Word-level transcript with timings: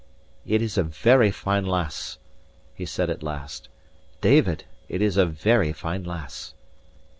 "It 0.47 0.63
is 0.63 0.79
a 0.79 0.83
very 0.83 1.29
fine 1.29 1.63
lass," 1.63 2.17
he 2.73 2.87
said 2.87 3.11
at 3.11 3.21
last. 3.21 3.69
"David, 4.19 4.63
it 4.89 4.99
is 4.99 5.15
a 5.15 5.27
very 5.27 5.73
fine 5.73 6.03
lass." 6.03 6.55